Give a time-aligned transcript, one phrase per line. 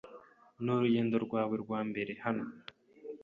[0.63, 2.45] Nurugendo rwawe rwa mbere hano?